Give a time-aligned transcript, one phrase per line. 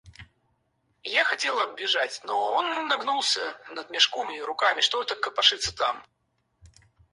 [1.07, 6.03] Я хотела бежать, но он нагнулся над мешком и руками что-то копошится там...